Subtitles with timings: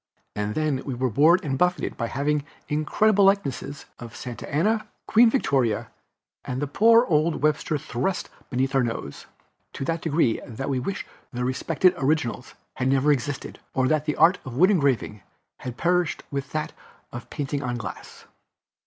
[0.35, 5.29] And then we were bored and buffeted by having incredible likenesses of Santa Anna, Queen
[5.29, 5.91] Victoria
[6.43, 9.27] and poor old Webster thrust beneath our nose,
[9.73, 14.15] to that degree that we wished the respected originals had never existed, or that the
[14.15, 15.21] art of wood engraving
[15.57, 16.73] had perished with that
[17.11, 18.25] of painting on glass.